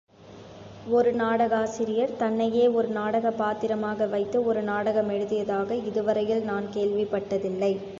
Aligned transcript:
ஒரு 0.89 1.13
நாடகாசிரியர் 1.13 2.15
தன்னையே 2.15 2.67
ஒரு 2.69 2.87
நாடகப் 2.87 3.37
பாத்திரமாக 3.37 4.07
வைத்து 4.07 4.45
ஒரு 4.45 4.63
நாடகமெழுதியதாக 4.63 5.83
இதுவரையில் 5.85 6.43
நான் 6.43 6.67
கேள்விப்பட்டதில்லை. 6.73 7.73